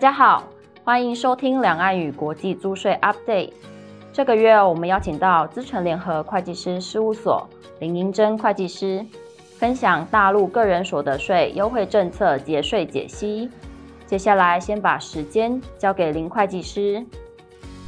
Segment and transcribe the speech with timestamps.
[0.00, 0.44] 大家好，
[0.82, 3.52] 欢迎收听两岸与国际租税 Update。
[4.14, 7.46] 这个月我们邀请到资诚联合会计师事务所
[7.80, 9.04] 林盈珍会计师，
[9.58, 13.50] 分享大陆个人所得税优惠政策节税解析。
[14.06, 17.04] 接下来先把时间交给林会计师。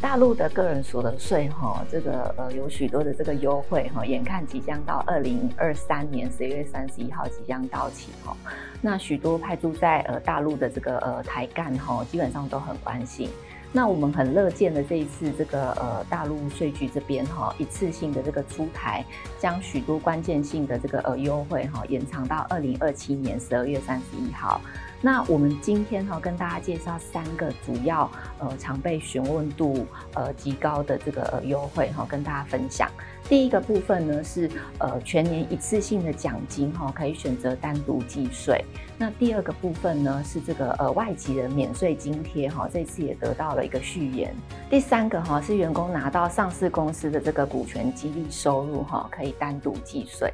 [0.03, 8.37] 大陆的个人所得税哈，这个呃有许多的这个优惠哈，眼看即将到二零二三年十一月三十一号即将到期哈，
[8.81, 13.31] 那许多派驻在呃大陆的这个呃台干哈，基本上都很关心。
[13.75, 19.05] 那我们很乐见的这一次这个呃大陆税局这边哈，一次性的这个出台，
[19.39, 24.61] 将许多关键性的这个呃优惠哈延长到二零二七年十二月三十一号。
[25.05, 29.85] 那我们今天哈跟大家介绍三个主要呃常被询问度
[30.15, 32.89] 呃极高的这个呃优惠哈，跟大家分享。
[33.29, 38.65] 第一个部分呢是呃全年一次性的奖金哈，可以选择单独计税。
[38.97, 44.33] 那第二个部分呢是这个呃外籍人免税津贴哈，这次也得到了一个续延。
[44.71, 50.33] 第三个哈是员工拿到上市公司的这个股权激励收入哈，可以单独计税。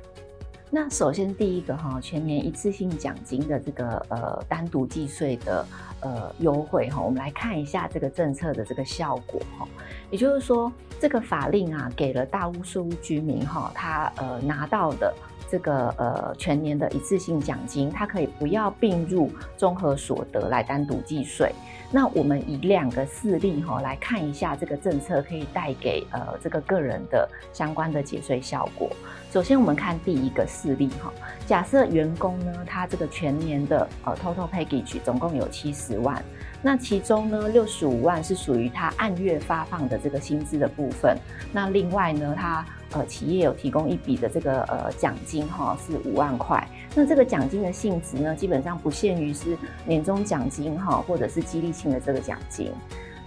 [0.71, 5.67] 那首先第一个哈，全年一次性奖金的这个呃单独计税的
[6.01, 9.67] 呃优惠哈，我们来看一下这个政策的这个效果哈。
[10.11, 15.15] 也就是说，这个法令啊，给了大陆税务居民哈，他呃拿到的
[15.51, 21.53] 这个呃全年的一次性奖金，它可以不要并入综合所得来单独计税。
[21.91, 28.91] 那我们以两个事例哈来看一下这个政策可以带给呃这个个人的相关的节税效果。
[29.33, 31.11] 首先我们看第一个事例哈，
[31.47, 36.23] 假设员工呢他这个全年的呃 total package 总共有七十万，
[36.61, 41.17] 那其中呢六十五万是属于他按月发放的这个薪资的部分，
[41.53, 46.67] 那另外呢他呃企业有提供一笔的这个呃奖金哈是五万块。
[46.95, 52.73] 那这个奖金的性质呢，基本上不限于是年终奖金哈，或者是激励性的这个奖金。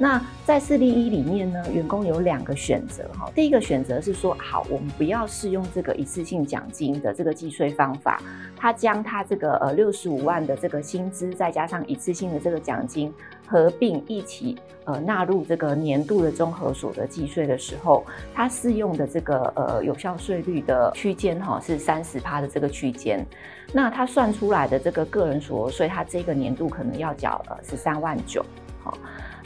[0.01, 3.31] 那在四例一里面呢，员工有两个选择哈。
[3.35, 8.19] 第一个选择是说，好，我们不要适用这个一次性奖金的这个计税方法，
[8.57, 13.13] 他将他这个呃六十五万的这个薪资，再加上一次性的这个奖金
[13.45, 18.03] 合并一起呃纳入这个年度的综合所得计税的时候，
[18.33, 23.23] 他适用的这个呃有效税率的区间哈是三十趴的这个区间。
[23.71, 28.43] 那他算出来的这个个人所得税，他这个年度可能要缴呃十三万九。
[28.83, 28.97] 好，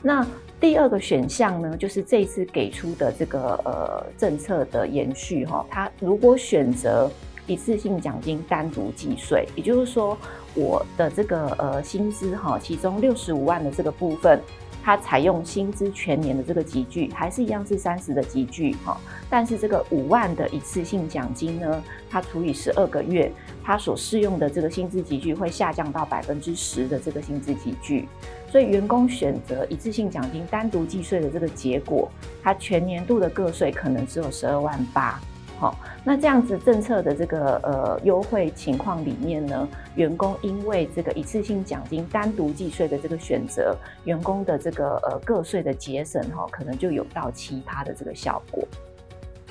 [0.02, 0.26] 那。
[0.60, 7.12] 第二个选项呢，就是这次给出的这个呃政策的延续哈，他如果选择
[7.46, 10.18] 一次性奖金单独计税，也就是说
[10.56, 14.42] 我的这个呃薪资哈，其中六十五万的这个部分，
[14.84, 18.98] 它采用薪资全年的这个集聚，还是一样是三十的集聚哈，
[19.30, 23.32] 但是这个五万的一次性奖金呢，它除以十二个月，
[23.64, 28.08] 它所适用的这个薪资集聚会下降到百分之十的这个薪资集聚。
[28.56, 32.10] 所以员工选择一次性奖金单独计税的这个结果，
[32.42, 35.20] 他全年度的个税可能只有十二万八。
[35.60, 48.66] 好，那这样子政策的这个呃优惠情况里面呢，员工因为这个一次性奖金单独计税的这个选择，员工的这个呃个税的节省哈，可能就有到七趴的这个效果。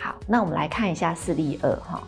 [0.01, 2.03] 好，那我们来看一下事例二哈。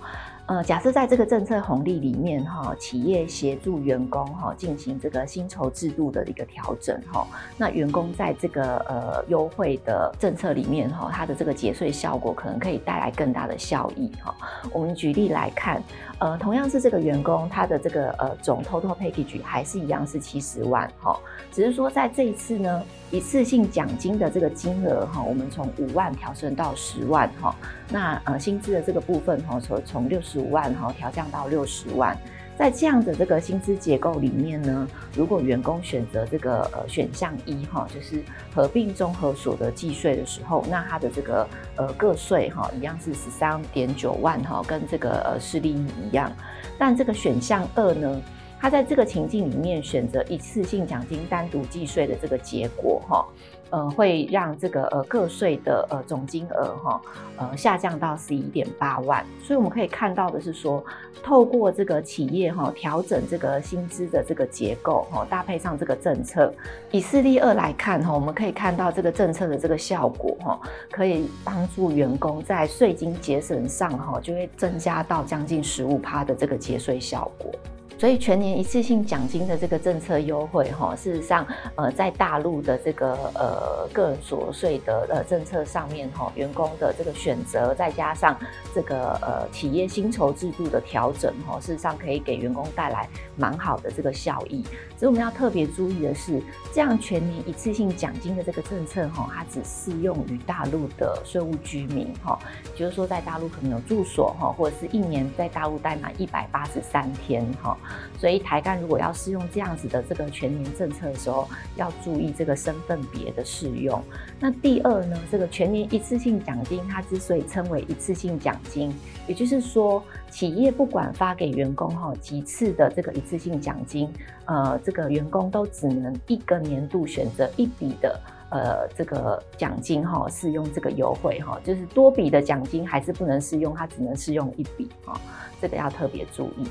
[0.47, 7.27] 呃，假设在这个政策红利里面哈，企业协助员工哈进行这个薪酬制度的一个调整哈，
[7.59, 14.33] 那员工在这个呃优惠的政策里面哈，它的这个节税效果可能可以带来更大的效益哈。
[14.73, 15.83] 我们举例来看，
[16.21, 21.19] 呃，同样是这个员工，他的这个呃总 total package 还是一样是七十万哈，
[21.51, 27.53] 只是说在这一次呢，一次性奖金的这个金额哈，我们从五万调升到十万哈，
[27.91, 30.37] 那呃薪资的这个部分哈，从从六十。
[30.37, 32.17] 五万哈调降到六十万，
[32.57, 38.23] 在这样的这个薪资结构里面呢，如果员工选择这个呃选项一哈，就是
[38.55, 46.31] 合并综合所得计税的时候，那他的这个呃个税哈一样是十三点九万哈，跟这个呃事例一样，
[46.79, 48.21] 但这个选项二呢，
[48.61, 53.27] 他在这个情境里面选择一次性奖金单独计税的这个结果哈。
[53.71, 57.01] 呃，会让这个呃个税的呃总金额哈
[57.37, 60.83] 呃下降到十一点八万，所以我们可以看到的是说，
[61.21, 66.55] 透过这个企业哈调整这个薪资的这个结构哈，搭配上这个政策，
[66.93, 70.61] 以事例二来看哈，我们可以看到这个政策的这个效果哈，
[70.93, 77.51] 可以帮助员工在税金节省上哈，就会增加到将近十五趴的这个节税效果。
[77.99, 81.47] 所以全年一次性奖金的这个政策优惠，哈，事实上，
[81.77, 88.39] 呃，在大陆的这个呃个人所得税的呃政策上面，哈，员工的这个选择，再加上
[88.75, 94.63] 这个呃企业薪酬制度的调整，哈，事实上可以给员工带来蛮好的这个效益。
[94.99, 96.43] 所以我们要特别注意的是，
[96.75, 102.39] 这样全年一次性奖金的这个政策，哈，它只适用于大陆的税务居民，哈，
[102.75, 107.75] 就是说在大陆可能有住所，哈，或者是一年在大陆待满一百八十三天，哈。
[108.19, 114.03] 所以台干如果要适用这样子的这个全年政策的时候，要注意这个身份别的适用。
[114.41, 118.95] 那第二呢，这个全年一次性奖金，它之所以称为一次性奖金，
[119.27, 124.11] 也就是说，企业不管发给员工哈几次的这个一次性奖金，
[124.47, 128.19] 呃，这个员工都只能一个年度选择一笔的
[128.51, 135.21] 呃这个奖金哈适用这个优惠哈，就是多笔的奖金还是不能适用，它只能适用一笔哈，
[135.61, 136.67] 这个要特别注意。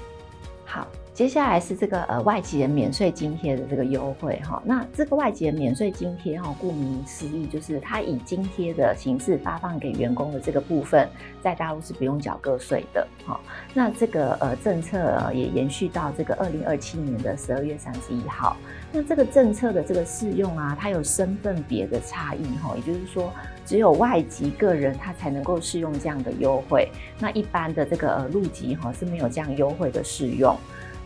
[0.65, 0.87] 好。
[1.15, 11.07] 接下来是这个呃外籍人免税津贴的这个优惠哈，那这个外籍人免税津贴哈，顾名思义就是它以津贴的形式发放给员工的这个部分，
[11.41, 13.39] 在大陆是不用缴个税的哈。
[13.73, 18.57] 那这个呃政策也延续到这个二零二七年的十二月三十一号。
[18.91, 23.31] 那这个政策的这个适用啊，它有身份别的差异哈，也就是说
[23.65, 26.89] 只有外籍个人他才能够适用这样的优惠，
[27.19, 30.53] 那一般的这个呃入籍哈是没有这样优惠的适用。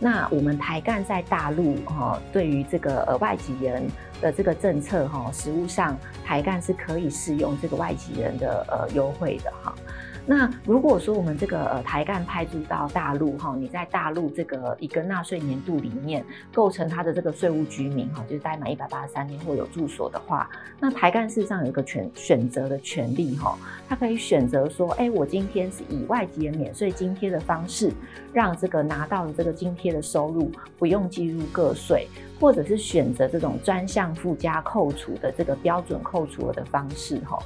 [0.02, 3.86] 那我们台干在大陆哈，对于这个呃外籍人
[4.20, 5.94] 的这个政策哈，实务上
[6.24, 9.74] 台干是可以适用这个外籍人的呃优惠的哈。
[10.26, 23.58] 那如果说我们这个呃台干派驻到大陆哈，你在大陆这个一个纳税年度里面构成他的这个税务居民哈，就是待满一百八十三天或有住所的话，那台干事实上有一个权选择的权利哈，
[23.88, 27.90] 他可以选择说，哎、我今天是以外籍人免税津贴的方式，
[28.32, 32.06] 让这个拿到的这个津贴的收入不用计入个税，
[32.38, 37.38] 或者是选择这种专项附加扣除的这个标准扣除额的方式哈。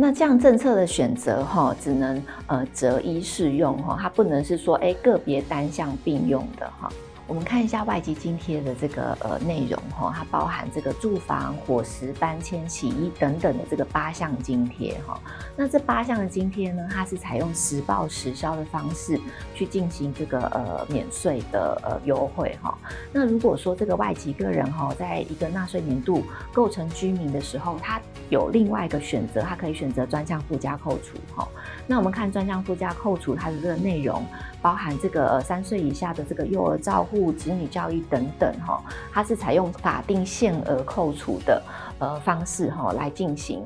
[0.00, 6.90] 那这样政策的选择哈，只能呃择一适用哈，它不能是说哎个别单项并用的哈。
[7.26, 15.20] 我们看一下外籍津贴的这个呃内容哈，它包含这个住房、伙食、搬迁、洗衣等等的这个八项津贴哈。
[15.56, 19.20] 那这八项的津贴呢，它是采用实报实销的方式
[19.54, 22.76] 去进行这个呃免税的呃优惠哈。
[23.12, 31.46] 那如果说这个外籍个人哈，在一个纳税年度构成居民的时候，他有另外一个选择，他可以选择专项附加扣除哈。
[31.86, 34.24] 那我们看专项附加扣除它的这个内容，
[34.60, 37.32] 包含这个三岁以下的这个幼儿照护。
[37.40, 41.62] 子女教育等等哈，它是采用法定限额扣除的
[41.98, 43.64] 呃方式哈来进行。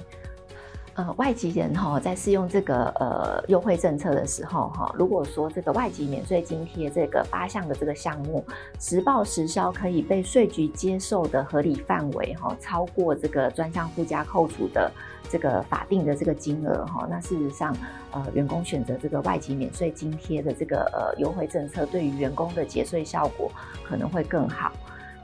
[0.94, 8.44] 呃，外籍人哈在适用这个呃优惠政策的时候哈，如果说这个外籍免税津贴这个八项的这个项目
[8.78, 14.88] 实报实销可以被税局接受的合理范围哈，超过这个专项附加扣除的
[15.30, 17.76] 这个法定的这个金额哈，那事实上
[18.10, 23.50] 呃员工选择这个外籍免税津贴的这个呃优惠政策，对于员工的节税效果
[23.84, 24.72] 可能会更好。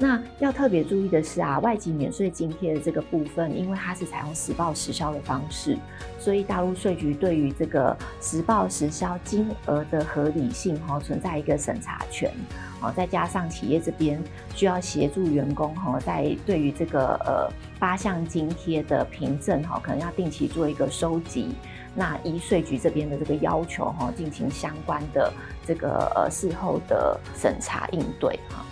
[0.02, 5.76] 那要特别注意的是啊，外籍免税津贴的这个部分，因为它是采用实报实销的方式，
[6.18, 12.32] 所以大陆税局对于这个实报实销金额的合理性哈，存在一个审查权
[12.80, 12.90] 哦。
[12.96, 14.18] 再加上企业这边
[14.54, 21.50] 需要协助员工哈，在对于这个呃八项津贴的凭证哈，可能要定期做一个收集。
[21.94, 25.30] 那依税局这边的这个要求哈，进行相关的
[25.66, 28.64] 这个呃事后的审查应对哈。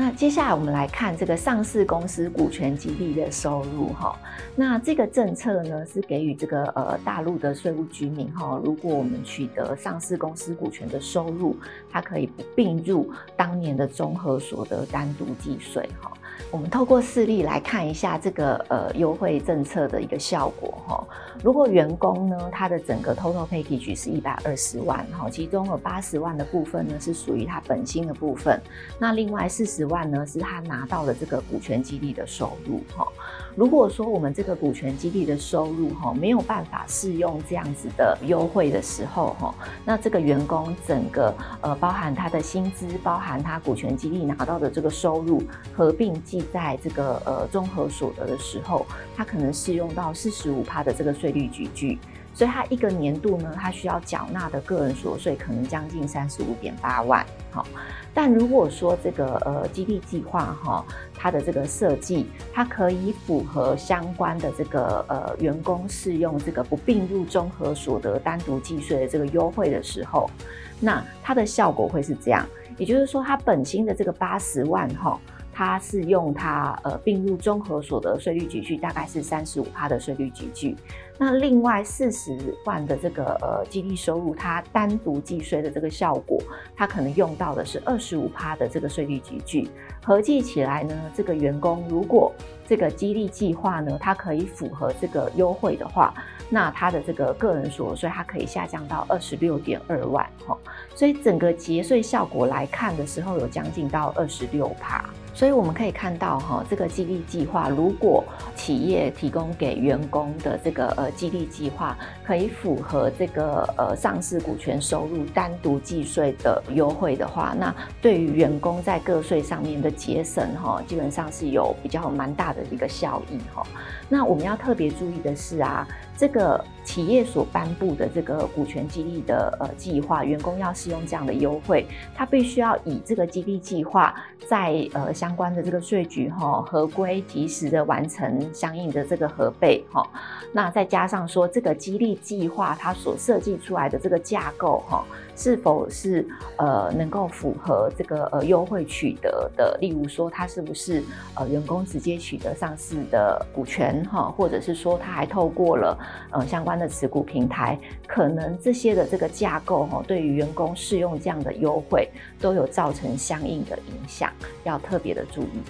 [0.00, 4.16] 那接下来我们来看这个上市公司股权激励的收入哈。
[4.54, 11.56] 那这个政策呢是给予这个呃大陆的税务居民哈，如果我们取得上市公司股权的收入，
[11.90, 16.12] 它可以不并入当年的综合所得单独计税哈。
[16.50, 21.04] 我们透过事例来看一下这个呃优惠政策的一个效果哈。
[21.42, 28.60] 如果员工呢，他的整个 total package 是一百二十万哈，其中有八十万的部分呢是属于他本薪的部分，
[28.98, 33.06] 那另外四十万呢是他拿到的这个股权激励的收入哈。
[33.54, 39.54] 如果说我们这个股权激励的收入哈没有办法适用这样子的优惠的时候哈，
[39.84, 45.42] 那这个员工整个呃包含他的薪资，包含他股权激励拿到的这个收入
[45.72, 51.98] 合并计在这个呃综合所得的时候，它可能适用到四十五趴的这个税率级距，
[52.34, 57.24] 所以它一个年度呢，它需要缴纳的个人所得税可能将近三十五点八万。
[57.50, 57.66] 好，
[58.12, 70.30] 但如果说这个呃激励计划哈，它的这个设计，它可以符合相关的这个呃员工适用这个不并入综合所得单独计税的这个优惠的时候，
[70.78, 72.46] 那它的效果会是这样。
[72.76, 75.18] 也就是说，他本薪的这个八十万哈。
[75.58, 80.76] 它是用它呃并入综合所得税率级距，大概是三十五趴的税率级距。
[81.18, 86.38] 那另外四十万的这个呃激励收入，它单独计税的这个效果，
[86.76, 89.68] 它可能用到的是二十五趴的这个税率级距。
[90.00, 92.32] 合计起来呢，这个员工如果
[92.64, 96.14] 这个激励计划呢，它可以符合这个优惠的话，
[96.48, 100.56] 那他的这个个人所得税它可以下降到二十六点二万哈。
[100.94, 105.04] 所以整个节税效果来看的时候，有将近到二十六趴。
[105.38, 108.24] 所以我们可以看到，哈，这个激励计划，如果
[108.56, 123.64] 企业提供给员工的这个呃激励计划，可以符合这个呃上市股权收入单独计税的优惠的话，那对于员工在个税上面的节省，哈，基本上是有比较蛮大的一个效益，哈。
[124.08, 125.86] 那我们要特别注意的是啊。
[126.18, 134.12] 这个企业所颁布的这个股权激励的呃计划，员工要适用这样的优惠，他必须要以这个激励计划
[134.48, 140.04] 在呃相关的这个税局哈合规，及时的完成相应的这个核备哈。
[140.52, 145.04] 那再加上说这个激励计划它所设计出来的这个架构哈，
[145.38, 146.26] 是否是
[146.56, 149.78] 呃能够符合这个呃优惠取得的？
[149.80, 151.02] 例如说，他是不是
[151.36, 155.96] 呃员工直接取得上市的股权哈，或者是说他还透过了。
[156.30, 164.32] 呃，相关的持股平台，可能这些的这个架构哈，对于员工适用这样的优惠，都有造成相应的影响，
[164.64, 165.62] 要特别的注意。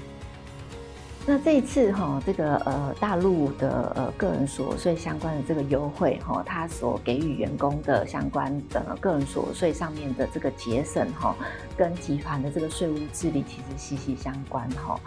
[1.31, 11.37] 那这一次哈，这个呃大陆的呃个人所税相关的这个优惠哈，它所给予员工的相关的个人所税上面的这个节省哈，
[11.77, 14.99] 跟集团的这个税务治理其实息息相关哈。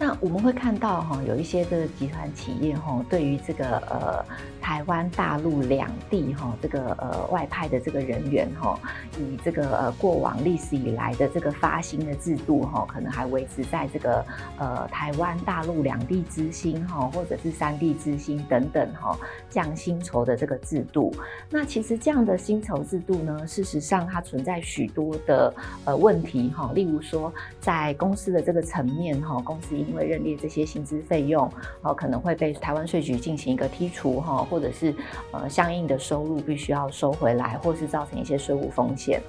[0.00, 4.24] 那我们会看到哈，有一些这个集团企业哈，对于这个呃
[4.58, 8.80] 台湾、大陆两地哈这个呃外派的这个人员哈，
[9.18, 14.24] 以这个呃过往历史以来的这个发薪的制度哈，可能还维持在这个
[14.56, 19.14] 呃台湾、大陆两地支薪哈，或者是三地支薪等等哈，
[19.50, 21.14] 降薪酬的这个制度。
[21.50, 25.54] 那其实这样的薪酬制度呢，事实上它存在许多的
[25.84, 27.30] 呃问题哈，例如说
[27.60, 31.50] 在公司的这个层面哈，公司因为认列这些薪资费用，
[31.82, 34.94] 哦，可能会被台湾税局进行一个剔除哈，或者是
[35.32, 39.20] 呃相应的收入必须要收回来，或是造成一些税务风险。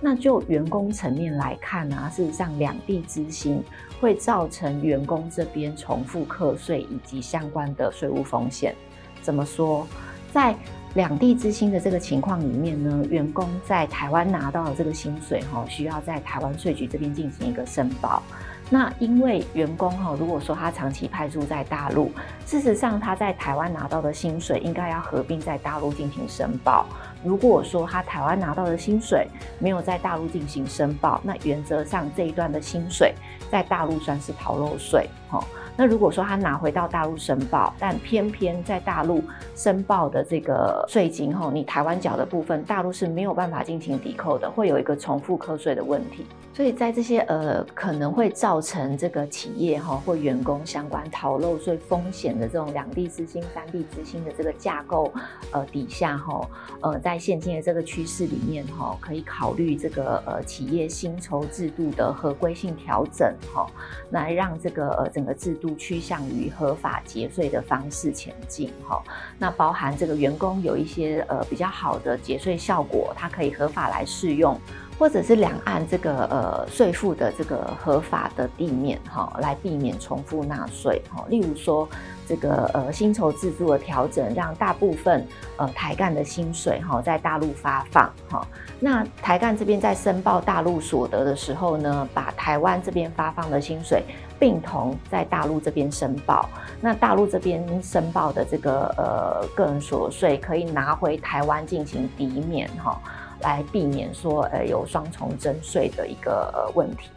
[0.00, 3.62] 那就员工层面来看呢，啊，事实上两地支薪
[4.00, 8.74] 会造成员工这边重复课税以及相关的税务风险。
[9.22, 9.86] 怎么说？
[10.30, 10.54] 在
[10.94, 18.22] 两地之薪的这个情况里面呢，员工在台湾拿到的这个薪水哈，需要在台湾税局这边进行一个申报。
[18.70, 22.12] 那因为员工哈，如果说他长期派驻在大陆，
[22.44, 26.84] 事实上他在台湾拿到的薪水应该要合并在大陆进行申报。
[27.24, 29.26] 如果说他台湾拿到的薪水
[29.58, 33.14] 没有在大陆进行申报，那原则上这一段的薪水
[33.50, 35.42] 在大陆算是逃漏税哈。
[35.80, 39.22] 那如果说他拿回到大陆申报，但偏偏在大陆
[39.54, 46.26] 申报的这个税金哈，你台湾缴的部分，大陆是没有办法进行抵扣的，会有一个重复课税的问题。
[46.52, 55.12] 所以在这些呃可能会造成这个企业哈或员工相关逃漏税风险的这种两地支薪、三地支薪的这个架构
[55.52, 56.40] 呃底下哈
[56.80, 63.64] 呃在现今的这个趋势里面哈，可以考虑这个呃企业薪酬制度的合规性调整哈，
[64.10, 69.02] 来让这个呃整个制度趋向于合法节税的方式前进哈。
[69.38, 74.58] 那包含这个员工有一些呃比较好的节税效果，它可以合法来适用。
[74.98, 81.24] 或者是两岸这个呃税负的这个合法的地面哈，来避免重复纳税哈。
[81.28, 81.88] 例如说
[82.26, 85.24] 这个呃薪酬制度的调整，让大部分
[85.56, 88.44] 呃台干的薪水哈在大陆发放哈。
[88.80, 94.02] 那台干这边在申报大陆所得的时候呢，把台湾这边发放的薪水
[94.38, 96.48] 并同在大陆这边申报。
[96.80, 103.00] 那大陆这边申报的这个呃个人所得税可以拿回台湾进行抵免哈。
[103.40, 107.08] 来避免说，呃，有双重征税的一个呃问题。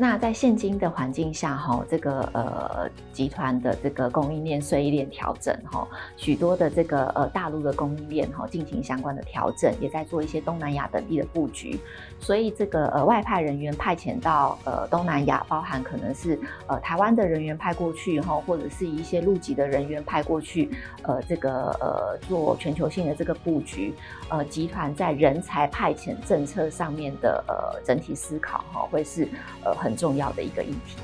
[0.00, 11.80] 那在现今的环境下，哈，这个呃集团的这个供应链、税链调整，哈，许多的这个呃大陆的供应链，哈，进行相关的调整，也在做一些东南亚等地的布局。
[12.20, 16.38] 所以这个呃外派人员派遣到呃东南亚，包含可能是
[16.68, 20.70] 呃台湾的人员派过去，哈，或者是一些陆籍的人员派过去，
[21.02, 23.92] 呃，这个呃做全球性的这个布局，
[24.28, 29.28] 呃，集团在人才派遣政策上面的呃整体思考，哈，会是
[29.64, 29.87] 呃很。
[29.88, 30.96] 很重要的一个议题。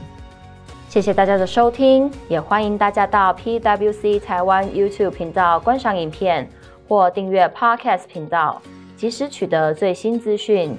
[0.90, 6.46] 谢谢大家的收听，也欢迎大家到 PWC 台湾 YouTube 频道观赏影片
[6.86, 8.60] 或订阅 Podcast 频道，
[8.94, 10.76] 及时取得最新资讯。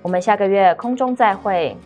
[0.00, 1.76] 我们下个月空中再会。